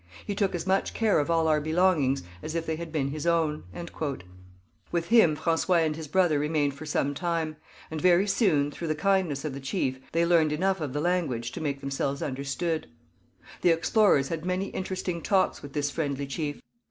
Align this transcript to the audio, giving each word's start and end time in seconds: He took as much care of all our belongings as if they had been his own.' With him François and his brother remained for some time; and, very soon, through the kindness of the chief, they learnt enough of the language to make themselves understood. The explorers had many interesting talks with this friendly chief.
He 0.25 0.33
took 0.33 0.55
as 0.55 0.65
much 0.65 0.95
care 0.95 1.19
of 1.19 1.29
all 1.29 1.47
our 1.47 1.61
belongings 1.61 2.23
as 2.41 2.55
if 2.55 2.65
they 2.65 2.75
had 2.75 2.91
been 2.91 3.09
his 3.09 3.27
own.' 3.27 3.65
With 4.91 5.07
him 5.09 5.37
François 5.37 5.85
and 5.85 5.95
his 5.95 6.07
brother 6.07 6.39
remained 6.39 6.73
for 6.73 6.87
some 6.87 7.13
time; 7.13 7.55
and, 7.91 8.01
very 8.01 8.25
soon, 8.25 8.71
through 8.71 8.87
the 8.87 8.95
kindness 8.95 9.45
of 9.45 9.53
the 9.53 9.59
chief, 9.59 9.99
they 10.11 10.25
learnt 10.25 10.53
enough 10.53 10.81
of 10.81 10.93
the 10.93 11.01
language 11.01 11.51
to 11.51 11.61
make 11.61 11.81
themselves 11.81 12.23
understood. 12.23 12.87
The 13.61 13.69
explorers 13.69 14.29
had 14.29 14.43
many 14.43 14.69
interesting 14.69 15.21
talks 15.21 15.61
with 15.61 15.73
this 15.73 15.91
friendly 15.91 16.25
chief. 16.25 16.59